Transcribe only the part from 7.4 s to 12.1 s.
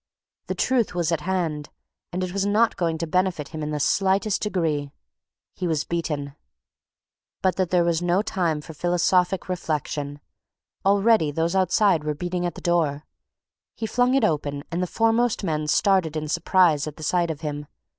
But that was no time for philosophic reflection; already those outside